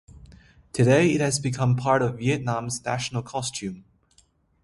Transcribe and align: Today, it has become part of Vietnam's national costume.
Today, 0.73 1.11
it 1.11 1.21
has 1.21 1.39
become 1.39 1.75
part 1.75 2.01
of 2.01 2.17
Vietnam's 2.17 2.83
national 2.83 3.21
costume. 3.21 3.83